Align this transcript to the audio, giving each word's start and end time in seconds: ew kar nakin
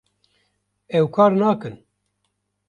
ew 0.97 1.05
kar 1.15 1.31
nakin 1.39 1.75